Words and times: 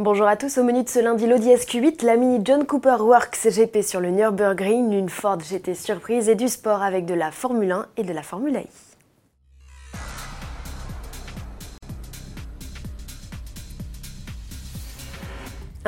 Bonjour 0.00 0.28
à 0.28 0.36
tous, 0.36 0.58
au 0.58 0.62
menu 0.62 0.84
de 0.84 0.88
ce 0.88 1.00
lundi 1.00 1.26
l'Audi 1.26 1.48
SQ8, 1.48 2.06
la 2.06 2.14
John 2.44 2.64
Cooper 2.64 2.98
Works 3.00 3.48
GP 3.50 3.82
sur 3.82 3.98
le 3.98 4.10
Nürburgring, 4.10 4.92
une 4.92 5.08
Ford 5.08 5.40
GT 5.40 5.74
surprise 5.74 6.28
et 6.28 6.36
du 6.36 6.46
sport 6.46 6.82
avec 6.82 7.04
de 7.04 7.14
la 7.14 7.32
Formule 7.32 7.72
1 7.72 7.86
et 7.96 8.04
de 8.04 8.12
la 8.12 8.22
Formule 8.22 8.54
I. 8.54 8.66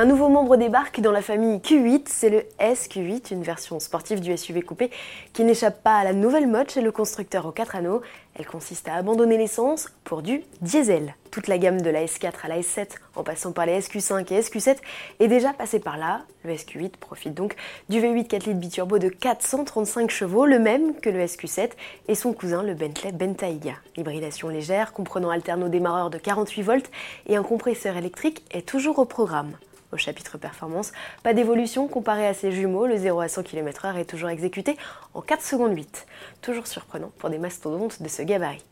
Un 0.00 0.06
nouveau 0.06 0.30
membre 0.30 0.56
débarque 0.56 1.02
dans 1.02 1.12
la 1.12 1.20
famille 1.20 1.58
Q8, 1.58 2.04
c'est 2.06 2.30
le 2.30 2.44
SQ8, 2.58 3.34
une 3.34 3.42
version 3.42 3.78
sportive 3.78 4.20
du 4.20 4.34
SUV 4.34 4.62
coupé 4.62 4.90
qui 5.34 5.44
n'échappe 5.44 5.82
pas 5.82 5.98
à 5.98 6.04
la 6.04 6.14
nouvelle 6.14 6.46
mode 6.46 6.70
chez 6.70 6.80
le 6.80 6.90
constructeur 6.90 7.44
aux 7.44 7.52
4 7.52 7.76
anneaux. 7.76 8.00
Elle 8.34 8.46
consiste 8.46 8.88
à 8.88 8.94
abandonner 8.94 9.36
l'essence 9.36 9.90
pour 10.04 10.22
du 10.22 10.42
diesel. 10.62 11.14
Toute 11.30 11.48
la 11.48 11.58
gamme 11.58 11.82
de 11.82 11.90
la 11.90 12.06
S4 12.06 12.32
à 12.44 12.48
la 12.48 12.60
S7, 12.60 12.88
en 13.14 13.22
passant 13.22 13.52
par 13.52 13.66
les 13.66 13.78
SQ5 13.78 14.32
et 14.32 14.40
SQ7, 14.40 14.78
est 15.18 15.28
déjà 15.28 15.52
passée 15.52 15.80
par 15.80 15.98
là. 15.98 16.22
Le 16.44 16.54
SQ8 16.54 16.92
profite 16.98 17.34
donc 17.34 17.54
du 17.90 18.00
V8 18.00 18.26
4 18.26 18.46
litres 18.46 18.58
biturbo 18.58 18.98
de 18.98 19.10
435 19.10 20.08
chevaux, 20.08 20.46
le 20.46 20.58
même 20.58 20.98
que 20.98 21.10
le 21.10 21.18
SQ7 21.18 21.72
et 22.08 22.14
son 22.14 22.32
cousin 22.32 22.62
le 22.62 22.72
Bentley 22.72 23.12
Bentayga. 23.12 23.74
L'hybridation 23.98 24.48
légère, 24.48 24.94
comprenant 24.94 25.28
alterno 25.28 25.68
démarreur 25.68 26.08
de 26.08 26.16
48 26.16 26.62
volts 26.62 26.90
et 27.26 27.36
un 27.36 27.42
compresseur 27.42 27.98
électrique, 27.98 28.46
est 28.50 28.66
toujours 28.66 28.98
au 28.98 29.04
programme. 29.04 29.52
Au 29.92 29.96
chapitre 29.96 30.38
performance, 30.38 30.92
pas 31.24 31.34
d'évolution 31.34 31.88
comparé 31.88 32.24
à 32.26 32.32
ses 32.32 32.52
jumeaux, 32.52 32.86
le 32.86 32.96
0 32.96 33.20
à 33.20 33.28
100 33.28 33.42
km/h 33.42 33.96
est 33.96 34.04
toujours 34.04 34.28
exécuté 34.28 34.76
en 35.14 35.20
4 35.20 35.42
secondes 35.42 35.74
8. 35.74 36.06
Toujours 36.42 36.68
surprenant 36.68 37.10
pour 37.18 37.28
des 37.28 37.38
mastodontes 37.38 38.00
de 38.00 38.08
ce 38.08 38.22
gabarit. 38.22 38.64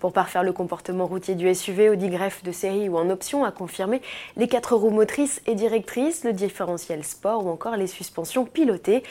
Pour 0.00 0.12
parfaire 0.12 0.42
le 0.42 0.52
comportement 0.52 1.06
routier 1.06 1.34
du 1.34 1.52
SUV, 1.54 1.88
Audi 1.88 2.08
greffe 2.08 2.42
de 2.42 2.52
série 2.52 2.88
ou 2.88 2.96
en 2.98 3.08
option 3.10 3.44
a 3.44 3.52
confirmé 3.52 4.02
les 4.36 4.48
4 4.48 4.74
roues 4.74 4.90
motrices 4.90 5.40
et 5.46 5.54
directrices, 5.54 6.24
le 6.24 6.32
différentiel 6.32 7.04
sport 7.04 7.46
ou 7.46 7.50
encore 7.50 7.76
les 7.76 7.86
suspensions 7.86 8.44
pilotées. 8.44 9.02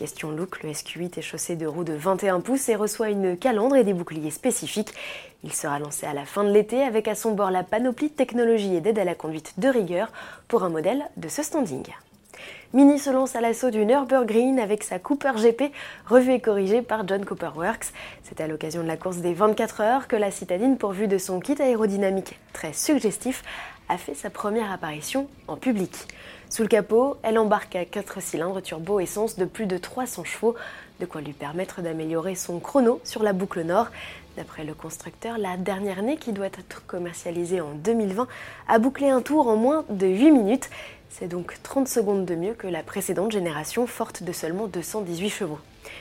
Question 0.00 0.30
look, 0.30 0.62
le 0.62 0.70
SQ8 0.70 1.18
est 1.18 1.22
chaussé 1.22 1.56
de 1.56 1.66
roues 1.66 1.84
de 1.84 1.92
21 1.92 2.40
pouces 2.40 2.70
et 2.70 2.74
reçoit 2.74 3.10
une 3.10 3.36
calandre 3.36 3.76
et 3.76 3.84
des 3.84 3.92
boucliers 3.92 4.30
spécifiques. 4.30 4.94
Il 5.44 5.52
sera 5.52 5.78
lancé 5.78 6.06
à 6.06 6.14
la 6.14 6.24
fin 6.24 6.42
de 6.42 6.50
l'été 6.50 6.82
avec 6.82 7.06
à 7.06 7.14
son 7.14 7.32
bord 7.32 7.50
la 7.50 7.64
panoplie 7.64 8.08
de 8.08 8.14
technologie 8.14 8.74
et 8.74 8.80
d'aide 8.80 8.98
à 8.98 9.04
la 9.04 9.14
conduite 9.14 9.52
de 9.58 9.68
rigueur 9.68 10.10
pour 10.48 10.64
un 10.64 10.70
modèle 10.70 11.04
de 11.18 11.28
ce 11.28 11.42
standing. 11.42 11.84
Mini 12.72 12.98
se 12.98 13.10
lance 13.10 13.34
à 13.34 13.40
l'assaut 13.40 13.70
du 13.70 13.84
Nürburgring 13.84 14.60
avec 14.60 14.84
sa 14.84 14.98
Cooper 14.98 15.32
GP 15.36 15.72
revue 16.06 16.32
et 16.32 16.40
corrigée 16.40 16.82
par 16.82 17.06
John 17.06 17.24
Cooper 17.24 17.50
Works. 17.56 17.92
C'est 18.22 18.40
à 18.40 18.46
l'occasion 18.46 18.82
de 18.82 18.88
la 18.88 18.96
course 18.96 19.18
des 19.18 19.34
24 19.34 19.80
heures 19.80 20.08
que 20.08 20.16
la 20.16 20.30
citadine, 20.30 20.78
pourvue 20.78 21.08
de 21.08 21.18
son 21.18 21.40
kit 21.40 21.60
aérodynamique 21.60 22.38
très 22.52 22.72
suggestif, 22.72 23.42
a 23.88 23.98
fait 23.98 24.14
sa 24.14 24.30
première 24.30 24.70
apparition 24.70 25.28
en 25.48 25.56
public. 25.56 25.92
Sous 26.48 26.62
le 26.62 26.68
capot, 26.68 27.16
elle 27.22 27.38
embarque 27.38 27.74
à 27.74 27.84
4 27.84 28.22
cylindres 28.22 28.62
turbo 28.62 29.00
essence 29.00 29.36
de 29.36 29.44
plus 29.44 29.66
de 29.66 29.78
300 29.78 30.24
chevaux, 30.24 30.54
de 31.00 31.06
quoi 31.06 31.20
lui 31.20 31.32
permettre 31.32 31.82
d'améliorer 31.82 32.36
son 32.36 32.60
chrono 32.60 33.00
sur 33.04 33.22
la 33.24 33.32
boucle 33.32 33.62
nord. 33.62 33.88
D'après 34.40 34.64
le 34.64 34.72
constructeur, 34.72 35.36
la 35.36 35.58
dernière 35.58 36.00
née, 36.00 36.16
qui 36.16 36.32
doit 36.32 36.46
être 36.46 36.86
commercialisée 36.86 37.60
en 37.60 37.72
2020, 37.74 38.26
a 38.68 38.78
bouclé 38.78 39.10
un 39.10 39.20
tour 39.20 39.48
en 39.48 39.56
moins 39.56 39.84
de 39.90 40.06
8 40.06 40.30
minutes. 40.30 40.70
C'est 41.10 41.28
donc 41.28 41.58
30 41.62 41.86
secondes 41.86 42.24
de 42.24 42.34
mieux 42.34 42.54
que 42.54 42.66
la 42.66 42.82
précédente 42.82 43.32
génération, 43.32 43.86
forte 43.86 44.22
de 44.22 44.32
seulement 44.32 44.66
218 44.66 45.28
chevaux. 45.28 45.58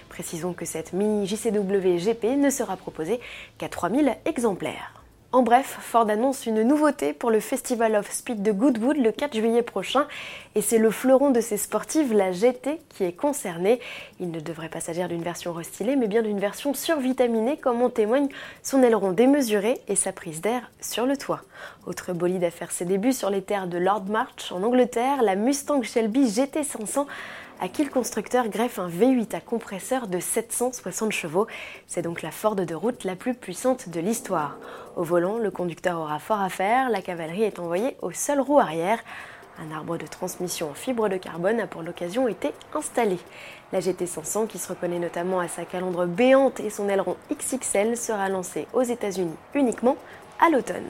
Précisons 0.07 0.53
que 0.53 0.63
cette 0.63 0.93
mini 0.93 1.27
JCW 1.27 1.97
GP 1.97 2.37
ne 2.37 2.49
sera 2.49 2.77
proposée 2.77 3.19
qu'à 3.57 3.67
3000 3.67 4.15
exemplaires. 4.23 4.98
En 5.31 5.43
bref, 5.43 5.77
Ford 5.79 6.09
annonce 6.09 6.47
une 6.47 6.63
nouveauté 6.63 7.13
pour 7.13 7.29
le 7.29 7.39
Festival 7.39 7.95
of 7.95 8.09
Speed 8.09 8.41
de 8.41 8.51
Goodwood 8.51 8.97
le 8.97 9.11
4 9.11 9.35
juillet 9.35 9.61
prochain 9.61 10.07
et 10.55 10.61
c'est 10.63 10.79
le 10.79 10.89
fleuron 10.89 11.29
de 11.29 11.39
ses 11.39 11.57
sportives, 11.57 12.13
la 12.13 12.31
GT, 12.31 12.81
qui 12.89 13.03
est 13.03 13.11
concerné. 13.11 13.79
Il 14.19 14.31
ne 14.31 14.39
devrait 14.39 14.69
pas 14.69 14.79
s'agir 14.79 15.07
d'une 15.07 15.21
version 15.21 15.53
restylée 15.53 15.95
mais 15.95 16.07
bien 16.07 16.23
d'une 16.23 16.39
version 16.39 16.73
survitaminée 16.73 17.57
comme 17.57 17.83
en 17.83 17.91
témoigne 17.91 18.29
son 18.63 18.81
aileron 18.81 19.11
démesuré 19.11 19.79
et 19.87 19.95
sa 19.95 20.11
prise 20.11 20.41
d'air 20.41 20.71
sur 20.81 21.05
le 21.05 21.15
toit. 21.15 21.43
Autre 21.85 22.11
bolide 22.13 22.43
à 22.43 22.49
faire 22.49 22.71
ses 22.71 22.85
débuts 22.85 23.13
sur 23.13 23.29
les 23.29 23.43
terres 23.43 23.67
de 23.67 23.77
Lord 23.77 24.05
March 24.05 24.51
en 24.51 24.63
Angleterre, 24.63 25.21
la 25.21 25.35
Mustang 25.35 25.83
Shelby 25.83 26.27
GT 26.27 26.63
500 26.63 27.05
à 27.59 27.67
qui 27.67 27.83
le 27.83 27.89
constructeur 27.89 28.47
greffe 28.47 28.79
un 28.79 28.89
V8 28.89 29.35
à 29.35 29.41
compresseur 29.41 30.07
de 30.07 30.19
760 30.19 31.11
chevaux. 31.11 31.47
C'est 31.87 32.01
donc 32.01 32.21
la 32.21 32.31
Ford 32.31 32.55
de 32.55 32.75
route 32.75 33.03
la 33.03 33.15
plus 33.15 33.33
puissante 33.33 33.89
de 33.89 33.99
l'histoire. 33.99 34.57
Au 34.95 35.03
volant, 35.03 35.37
le 35.37 35.51
conducteur 35.51 35.99
aura 35.99 36.19
fort 36.19 36.41
à 36.41 36.49
faire, 36.49 36.89
la 36.89 37.01
cavalerie 37.01 37.43
est 37.43 37.59
envoyée 37.59 37.97
au 38.01 38.11
seul 38.11 38.39
roue 38.39 38.59
arrière. 38.59 38.99
Un 39.61 39.75
arbre 39.75 39.97
de 39.97 40.07
transmission 40.07 40.69
en 40.69 40.73
fibre 40.73 41.09
de 41.09 41.17
carbone 41.17 41.59
a 41.59 41.67
pour 41.67 41.81
l'occasion 41.81 42.29
été 42.29 42.53
installé. 42.73 43.17
La 43.73 43.81
GT500, 43.81 44.47
qui 44.47 44.57
se 44.57 44.69
reconnaît 44.69 44.99
notamment 44.99 45.41
à 45.41 45.49
sa 45.49 45.65
calandre 45.65 46.05
béante 46.05 46.61
et 46.61 46.69
son 46.69 46.87
aileron 46.87 47.17
XXL, 47.29 47.97
sera 47.97 48.29
lancée 48.29 48.67
aux 48.71 48.83
États-Unis 48.83 49.35
uniquement 49.53 49.97
à 50.39 50.49
l'automne. 50.49 50.89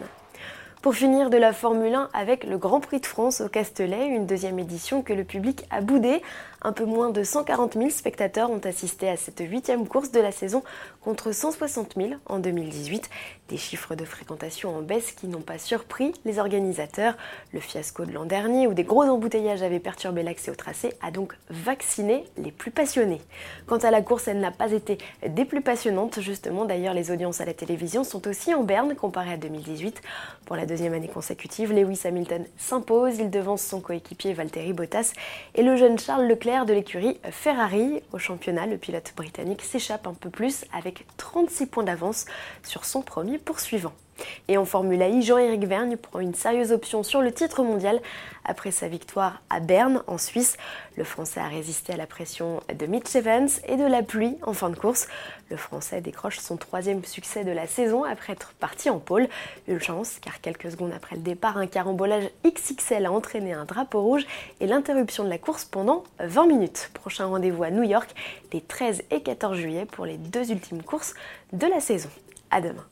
Pour 0.82 0.96
finir 0.96 1.30
de 1.30 1.36
la 1.36 1.52
Formule 1.52 1.94
1 1.94 2.10
avec 2.14 2.46
le 2.46 2.58
Grand 2.58 2.80
Prix 2.80 3.02
de 3.02 3.06
France 3.06 3.42
au 3.42 3.50
Castellet, 3.50 4.08
une 4.08 4.26
deuxième 4.26 4.60
édition 4.60 5.02
que 5.02 5.12
le 5.12 5.26
public 5.26 5.66
a 5.72 5.82
boudé. 5.82 6.22
Un 6.62 6.74
peu 6.74 6.84
moins 6.84 7.10
de 7.10 7.24
140 7.24 7.74
000 7.74 7.90
spectateurs 7.90 8.50
ont 8.50 8.60
assisté 8.66 9.10
à 9.10 9.16
cette 9.16 9.40
huitième 9.40 9.88
course 9.88 10.12
de 10.12 10.20
la 10.20 10.32
saison 10.32 10.62
contre 11.02 11.32
160 11.34 11.96
000 11.96 12.10
en 12.26 12.40
2018. 12.40 13.10
Des 13.48 13.58
chiffres 13.58 13.96
de 13.96 14.04
fréquentation 14.04 14.76
en 14.76 14.82
baisse 14.82 15.14
qui 15.14 15.28
n'ont 15.28 15.42
pas 15.42 15.58
surpris 15.58 16.14
les 16.26 16.38
organisateurs. 16.38 17.16
Le 17.54 17.62
fiasco 17.62 18.06
de 18.06 18.12
l'an 18.12 18.26
dernier 18.26 18.68
où 18.68 18.74
des 18.74 18.84
gros 18.84 19.04
embouteillages 19.04 19.64
avaient 19.64 19.80
perturbé 19.80 20.22
l'accès 20.22 20.52
au 20.52 20.56
tracé 20.56 20.94
a 21.02 21.12
donc 21.12 21.34
vacciné 21.50 22.26
les 22.38 22.52
plus 22.52 22.72
passionnés. 22.72 23.22
Quant 23.66 23.78
à 23.78 23.92
la 23.92 24.02
course, 24.02 24.28
elle 24.28 24.40
n'a 24.40 24.52
pas 24.52 24.72
été 24.72 24.98
des 25.26 25.46
plus 25.46 25.62
passionnantes. 25.62 26.20
Justement, 26.20 26.66
d'ailleurs, 26.66 26.94
les 26.94 27.10
audiences 27.10 27.40
à 27.40 27.46
la 27.46 27.54
télévision 27.54 28.04
sont 28.04 28.28
aussi 28.28 28.54
en 28.54 28.64
berne 28.64 28.96
comparées 28.96 29.34
à 29.34 29.38
2018. 29.38 30.02
Pour 30.46 30.58
la 30.58 30.66
deuxième 30.70 30.94
année 30.94 31.08
consécutive, 31.08 31.74
Lewis 31.74 32.02
Hamilton 32.06 32.46
s'impose, 32.56 33.18
il 33.18 33.32
devance 33.32 33.64
son 33.64 33.82
coéquipier 33.82 34.34
Valtteri 34.34 34.72
Bottas 34.72 35.14
et 35.56 35.64
le 35.64 35.76
jeune 35.76 35.98
Charles 35.98 36.28
Leclerc 36.28 36.68
de 36.68 36.74
l'écurie 36.74 37.20
Ferrari. 37.32 38.04
Au 38.14 38.20
championnat, 38.20 38.68
le 38.68 38.78
pilote 38.78 39.14
britannique 39.18 39.64
s'échappe 39.64 40.06
un 40.06 40.14
peu 40.14 40.30
plus 40.30 40.66
avec 40.72 41.08
36 41.18 41.66
points 41.66 41.84
d'avance 41.84 42.26
sur 42.62 42.86
son 42.86 43.02
premier 43.02 43.40
poursuivant. 43.40 43.94
Et 44.48 44.58
en 44.58 44.66
Formule 44.66 45.02
I, 45.02 45.22
Jean-Éric 45.22 45.66
Vergne 45.66 45.98
prend 45.98 46.20
une 46.20 46.36
sérieuse 46.36 46.72
option 46.72 47.04
sur 47.04 47.22
le 47.22 47.32
titre 47.32 47.64
mondial 47.64 48.02
après 48.46 48.72
sa 48.72 48.88
victoire 48.88 49.42
à 49.50 49.60
Berne, 49.60 50.02
en 50.08 50.18
Suisse. 50.18 50.58
Le 50.98 51.04
Français 51.04 51.40
a 51.40 51.48
résisté 51.48 51.94
à 51.94 51.98
la 51.98 52.08
pression 52.08 52.62
de 52.74 52.86
Mitch 52.86 53.16
Evans 53.16 53.50
et 53.68 53.78
de 53.78 53.86
la 53.86 54.02
pluie 54.02 54.38
en 54.44 54.54
fin 54.54 54.70
de 54.70 54.76
course. 54.76 55.08
Le 55.50 55.58
Français 55.58 56.02
décroche 56.02 56.40
son 56.40 56.58
troisième 56.58 57.04
succès 57.04 57.44
de 57.44 57.52
la 57.52 57.68
saison 57.68 58.04
après 58.04 58.34
être 58.34 58.54
parti 58.60 58.90
en 58.90 59.00
pôle. 59.00 59.28
Une 59.68 59.80
chance, 59.80 60.18
car 60.22 60.42
quelques 60.42 60.72
secondes 60.72 60.94
après 60.96 61.16
le 61.16 61.22
départ, 61.22 61.58
un 61.58 61.68
carambolage 61.68 62.30
XXL 62.46 63.06
a 63.06 63.12
entraîné 63.12 63.54
un 63.54 63.66
drapeau 63.66 64.02
rouge 64.02 64.26
et 64.60 64.68
l'interruption 64.68 65.24
de 65.24 65.30
la 65.30 65.38
course 65.38 65.66
pendant 65.66 66.04
20 66.20 66.48
minutes. 66.48 66.92
Prochain 66.94 67.28
rendez-vous 67.28 67.64
à 67.64 67.72
New 67.72 67.84
York 67.84 68.10
les 68.54 68.62
13 68.62 69.04
et 69.12 69.22
14 69.22 69.58
juillet 69.58 69.86
pour 69.86 70.06
les 70.06 70.18
deux 70.18 70.52
ultimes 70.52 70.84
courses 70.84 71.14
de 71.54 71.68
la 71.68 71.80
saison. 71.80 72.10
À 72.52 72.62
demain. 72.62 72.86